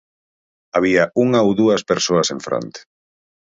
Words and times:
Había 0.75 1.03
unha 1.23 1.39
ou 1.45 1.51
dúas 1.61 1.81
persoas 1.91 2.27
en 2.35 2.39
fronte. 2.45 2.79